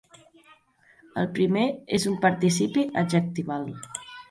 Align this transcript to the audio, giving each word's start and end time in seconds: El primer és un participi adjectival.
El 1.23 1.29
primer 1.35 1.67
és 1.99 2.09
un 2.13 2.17
participi 2.25 2.89
adjectival. 3.05 3.71